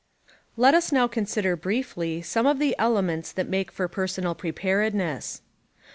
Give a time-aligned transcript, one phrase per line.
[0.57, 5.43] Let us now consider briefly some of the elements that make for personal preparedness.